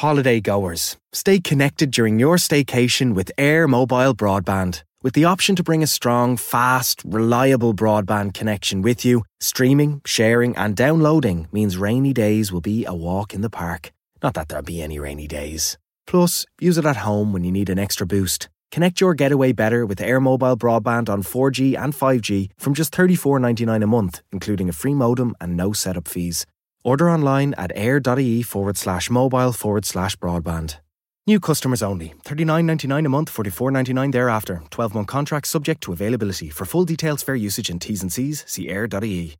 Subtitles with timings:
[0.00, 4.82] Holiday goers, stay connected during your staycation with Air Mobile Broadband.
[5.02, 10.56] With the option to bring a strong, fast, reliable broadband connection with you, streaming, sharing,
[10.56, 13.92] and downloading means rainy days will be a walk in the park.
[14.22, 15.76] Not that there'll be any rainy days.
[16.06, 18.48] Plus, use it at home when you need an extra boost.
[18.72, 23.84] Connect your getaway better with Air Mobile broadband on 4G and 5G from just $34.99
[23.84, 26.46] a month, including a free modem and no setup fees.
[26.83, 30.75] Order online at air.ie forward slash mobile forward slash broadband.
[31.27, 32.13] New customers only.
[32.25, 34.61] $39.99 a month, $44.99 thereafter.
[34.69, 36.49] 12 month contract subject to availability.
[36.51, 39.35] For full details, fair usage and T's and C's, see air.ie.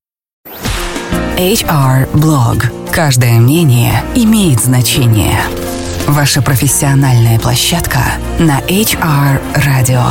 [1.37, 2.63] HR Blog.
[2.91, 5.37] Каждое мнение имеет значение.
[6.07, 7.99] Ваша профессиональная площадка
[8.39, 10.01] на HR Radio.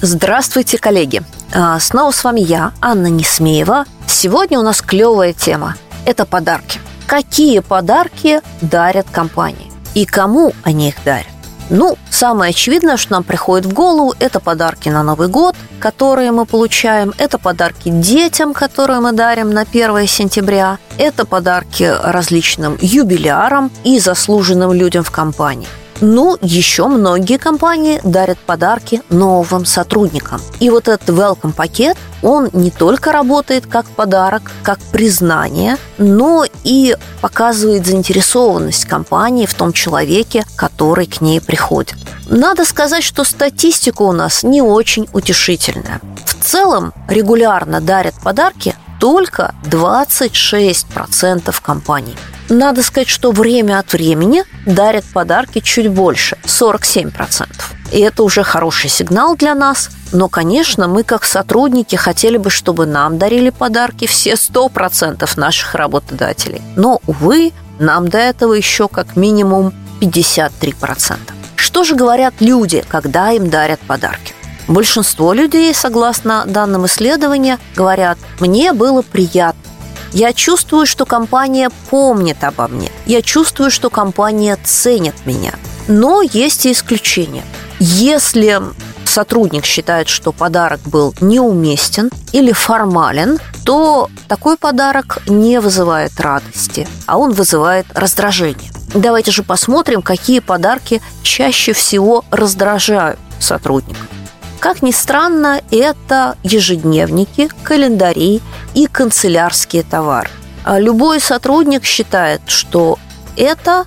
[0.00, 1.22] Здравствуйте, коллеги!
[1.52, 3.84] А, Снова с вами я, Анна Несмеева.
[4.06, 5.76] Сегодня у нас клевая тема.
[6.05, 6.79] Это подарки.
[7.07, 9.71] Какие подарки дарят компании?
[9.93, 11.27] И кому они их дарят?
[11.69, 16.45] Ну, самое очевидное, что нам приходит в голову, это подарки на Новый год, которые мы
[16.45, 23.99] получаем, это подарки детям, которые мы дарим на 1 сентября, это подарки различным юбилярам и
[23.99, 25.67] заслуженным людям в компании.
[26.01, 30.41] Ну, еще многие компании дарят подарки новым сотрудникам.
[30.59, 36.97] И вот этот welcome пакет, он не только работает как подарок, как признание, но и
[37.21, 41.95] показывает заинтересованность компании в том человеке, который к ней приходит.
[42.27, 46.01] Надо сказать, что статистика у нас не очень утешительная.
[46.25, 52.15] В целом регулярно дарят подарки только 26% компаний.
[52.55, 57.47] Надо сказать, что время от времени дарят подарки чуть больше, 47%.
[57.91, 59.89] И это уже хороший сигнал для нас.
[60.13, 66.61] Но, конечно, мы как сотрудники хотели бы, чтобы нам дарили подарки все 100% наших работодателей.
[66.77, 71.17] Но, увы, нам до этого еще как минимум 53%.
[71.57, 74.33] Что же говорят люди, когда им дарят подарки?
[74.69, 79.64] Большинство людей, согласно данным исследования, говорят, мне было приятно.
[80.15, 82.89] Я чувствую, что компания помнит обо мне.
[83.05, 85.51] Я чувствую, что компания ценит меня.
[85.89, 87.43] Но есть и исключения.
[87.79, 88.61] Если
[89.03, 97.17] сотрудник считает, что подарок был неуместен или формален, то такой подарок не вызывает радости, а
[97.17, 98.71] он вызывает раздражение.
[98.93, 104.07] Давайте же посмотрим, какие подарки чаще всего раздражают сотрудников.
[104.59, 108.41] Как ни странно, это ежедневники, календари
[108.75, 110.29] и канцелярские товары.
[110.63, 112.99] А любой сотрудник считает, что
[113.37, 113.85] это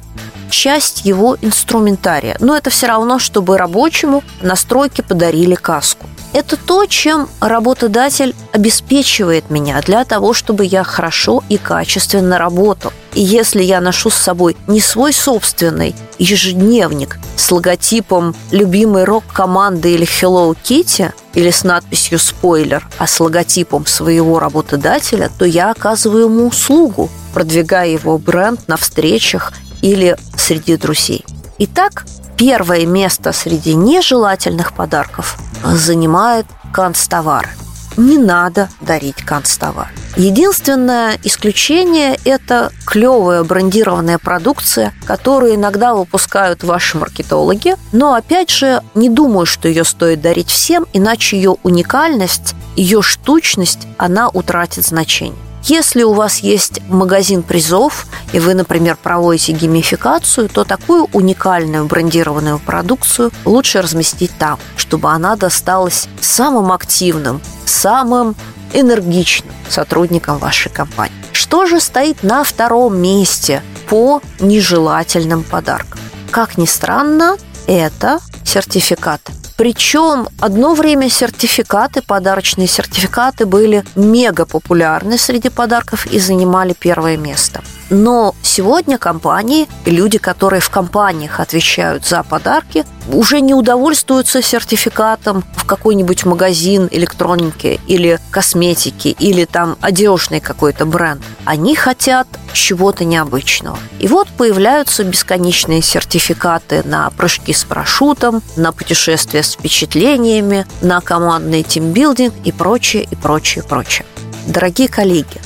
[0.51, 2.37] часть его инструментария.
[2.41, 6.07] Но это все равно, чтобы рабочему на стройке подарили каску.
[6.33, 12.93] Это то, чем работодатель обеспечивает меня для того, чтобы я хорошо и качественно работал.
[13.15, 20.07] И если я ношу с собой не свой собственный ежедневник с логотипом любимой рок-команды или
[20.07, 26.49] Hello Kitty, или с надписью «спойлер», а с логотипом своего работодателя, то я оказываю ему
[26.49, 31.25] услугу, продвигая его бренд на встречах или среди друзей.
[31.61, 32.05] Итак,
[32.37, 37.49] первое место среди нежелательных подарков занимает канцтовар.
[37.97, 39.89] Не надо дарить канцтовар.
[40.15, 47.75] Единственное исключение– это клевая брендированная продукция, которую иногда выпускают ваши маркетологи.
[47.91, 53.89] Но, опять же, не думаю, что ее стоит дарить всем, иначе ее уникальность, ее штучность,
[53.97, 55.48] она утратит значение.
[55.65, 62.59] Если у вас есть магазин призов, и вы, например, проводите геймификацию, то такую уникальную брендированную
[62.59, 68.35] продукцию лучше разместить там, чтобы она досталась самым активным, самым
[68.73, 71.15] энергичным сотрудникам вашей компании.
[71.33, 76.01] Что же стоит на втором месте по нежелательным подаркам?
[76.31, 77.37] Как ни странно,
[77.67, 79.38] это сертификаты.
[79.59, 87.65] Причем одно время сертификаты, подарочные сертификаты были мега популярны среди подарков и занимали первое место.
[87.91, 95.65] Но сегодня компании, люди, которые в компаниях отвечают за подарки, уже не удовольствуются сертификатом в
[95.65, 101.23] какой-нибудь магазин электроники или косметики, или там одежный какой-то бренд.
[101.45, 102.29] Они хотят
[102.59, 103.79] чего-то необычного.
[103.99, 111.63] И вот появляются бесконечные сертификаты на прыжки с парашютом, на путешествия с впечатлениями, на командный
[111.63, 114.07] тимбилдинг и прочее, и прочее, и прочее.
[114.47, 115.41] Дорогие коллеги,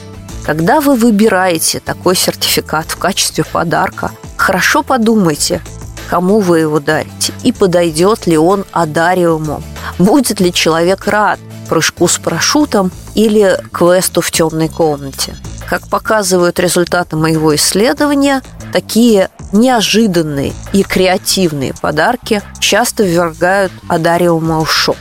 [0.44, 5.60] когда вы выбираете такой сертификат в качестве подарка, хорошо подумайте,
[6.08, 9.62] кому вы его дарите и подойдет ли он одариваемому.
[9.98, 11.38] Будет ли человек рад
[11.72, 15.34] прыжку с парашютом или квесту в темной комнате.
[15.70, 18.42] Как показывают результаты моего исследования,
[18.74, 24.98] такие неожиданные и креативные подарки часто ввергают одариваемого в шок.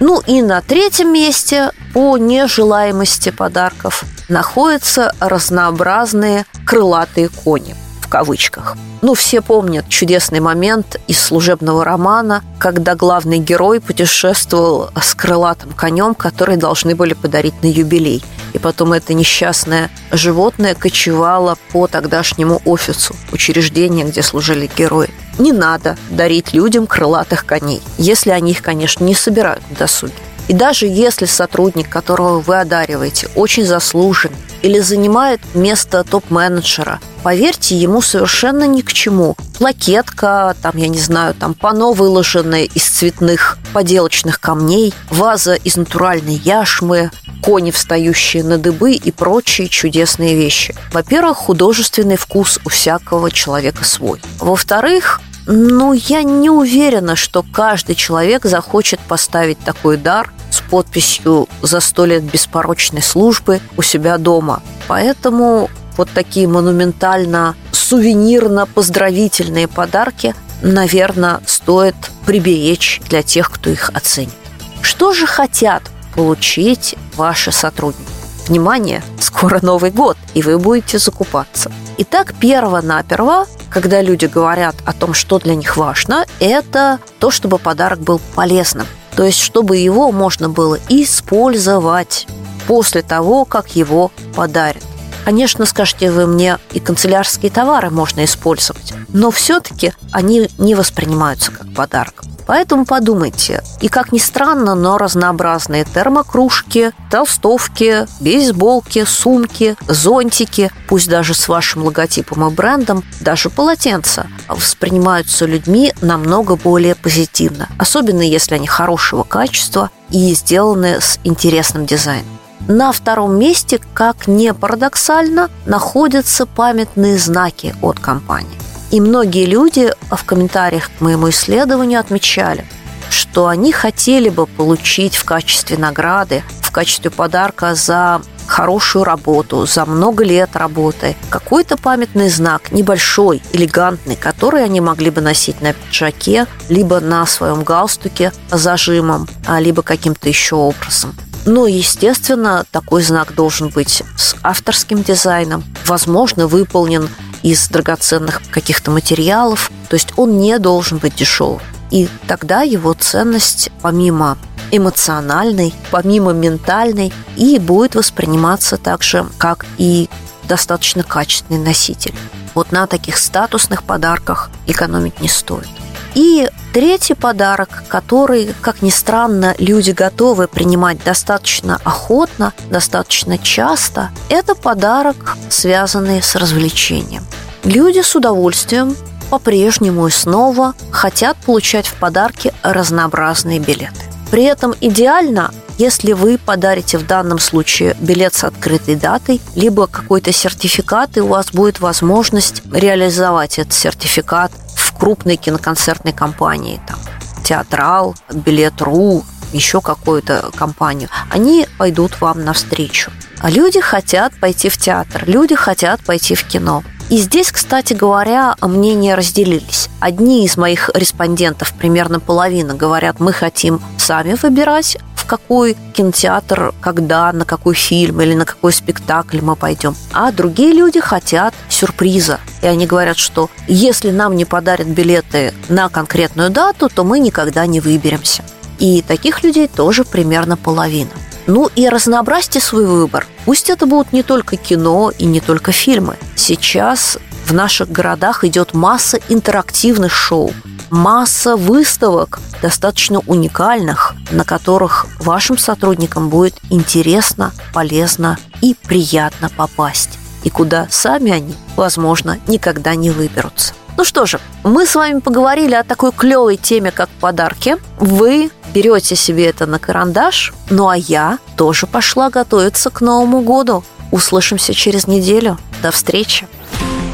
[0.00, 7.76] Ну и на третьем месте по нежелаемости подарков находятся разнообразные крылатые кони
[8.14, 8.76] кавычках.
[9.02, 16.14] Ну, все помнят чудесный момент из служебного романа, когда главный герой путешествовал с крылатым конем,
[16.14, 18.22] который должны были подарить на юбилей.
[18.52, 25.10] И потом это несчастное животное кочевало по тогдашнему офису, учреждения, где служили герои.
[25.40, 30.14] Не надо дарить людям крылатых коней, если они их, конечно, не собирают на досуге.
[30.48, 34.32] И даже если сотрудник, которого вы одариваете, очень заслужен
[34.62, 39.36] или занимает место топ-менеджера, поверьте, ему совершенно ни к чему.
[39.58, 46.34] Плакетка, там, я не знаю, там пано, выложенное из цветных поделочных камней, ваза из натуральной
[46.34, 47.10] яшмы,
[47.42, 50.74] кони, встающие на дыбы и прочие чудесные вещи.
[50.92, 54.20] Во-первых, художественный вкус у всякого человека свой.
[54.38, 61.80] Во-вторых, ну, я не уверена, что каждый человек захочет поставить такой дар с подписью «За
[61.80, 64.62] сто лет беспорочной службы» у себя дома.
[64.88, 74.32] Поэтому вот такие монументально сувенирно-поздравительные подарки, наверное, стоит приберечь для тех, кто их оценит.
[74.80, 75.82] Что же хотят
[76.14, 78.13] получить ваши сотрудники?
[78.48, 81.72] Внимание, скоро Новый год, и вы будете закупаться.
[81.96, 88.00] Итак, перво-наперво, когда люди говорят о том, что для них важно, это то, чтобы подарок
[88.00, 88.86] был полезным.
[89.16, 92.26] То есть, чтобы его можно было использовать
[92.66, 94.82] после того, как его подарят.
[95.24, 101.72] Конечно, скажете вы мне, и канцелярские товары можно использовать, но все-таки они не воспринимаются как
[101.72, 102.24] подарок.
[102.46, 103.62] Поэтому подумайте.
[103.80, 111.84] И как ни странно, но разнообразные термокружки, толстовки, бейсболки, сумки, зонтики, пусть даже с вашим
[111.84, 117.68] логотипом и брендом, даже полотенца воспринимаются людьми намного более позитивно.
[117.78, 122.43] Особенно если они хорошего качества и сделаны с интересным дизайном.
[122.66, 128.58] На втором месте, как не парадоксально, находятся памятные знаки от компании.
[128.90, 132.64] И многие люди в комментариях к моему исследованию отмечали,
[133.10, 139.84] что они хотели бы получить в качестве награды, в качестве подарка за хорошую работу, за
[139.86, 146.46] много лет работы, какой-то памятный знак, небольшой, элегантный, который они могли бы носить на пиджаке,
[146.68, 151.14] либо на своем галстуке зажимом, а либо каким-то еще образом.
[151.46, 157.08] Но, естественно, такой знак должен быть с авторским дизайном, возможно, выполнен
[157.42, 159.70] из драгоценных каких-то материалов.
[159.88, 161.60] То есть он не должен быть дешевым.
[161.90, 164.38] И тогда его ценность, помимо
[164.70, 170.08] эмоциональной, помимо ментальной, и будет восприниматься так же, как и
[170.48, 172.14] достаточно качественный носитель.
[172.54, 175.68] Вот на таких статусных подарках экономить не стоит.
[176.14, 184.56] И третий подарок, который, как ни странно, люди готовы принимать достаточно охотно, достаточно часто, это
[184.56, 187.24] подарок, связанный с развлечением.
[187.62, 188.96] Люди с удовольствием
[189.30, 193.94] по-прежнему и снова хотят получать в подарки разнообразные билеты.
[194.32, 200.32] При этом идеально, если вы подарите в данном случае билет с открытой датой, либо какой-то
[200.32, 204.50] сертификат, и у вас будет возможность реализовать этот сертификат
[204.98, 206.98] крупной киноконцертной компании, там,
[207.44, 213.10] Театрал, Билет.ру, еще какую-то компанию, они пойдут вам навстречу.
[213.40, 216.82] А люди хотят пойти в театр, люди хотят пойти в кино.
[217.10, 219.90] И здесь, кстати говоря, мнения разделились.
[220.00, 227.44] Одни из моих респондентов, примерно половина, говорят, мы хотим сами выбирать, какой кинотеатр, когда, на
[227.44, 229.94] какой фильм или на какой спектакль мы пойдем.
[230.12, 232.40] А другие люди хотят сюрприза.
[232.62, 237.66] И они говорят, что если нам не подарят билеты на конкретную дату, то мы никогда
[237.66, 238.42] не выберемся.
[238.78, 241.10] И таких людей тоже примерно половина.
[241.46, 243.26] Ну и разнообразьте свой выбор.
[243.44, 246.16] Пусть это будут не только кино и не только фильмы.
[246.34, 250.52] Сейчас в наших городах идет масса интерактивных шоу,
[250.94, 260.50] масса выставок, достаточно уникальных, на которых вашим сотрудникам будет интересно, полезно и приятно попасть, и
[260.50, 263.74] куда сами они, возможно, никогда не выберутся.
[263.96, 267.76] Ну что же, мы с вами поговорили о такой клевой теме, как подарки.
[267.98, 273.84] Вы берете себе это на карандаш, ну а я тоже пошла готовиться к Новому году.
[274.10, 275.58] Услышимся через неделю.
[275.82, 276.46] До встречи.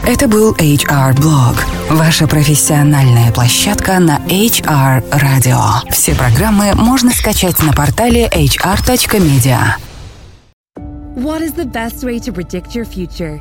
[0.06, 1.56] Это был HR Blog,
[1.90, 5.60] ваша профессиональная площадка на HR Radio.
[5.90, 9.76] Все программы можно скачать на портале hr.media.
[11.16, 13.40] What is the best way to predict your future?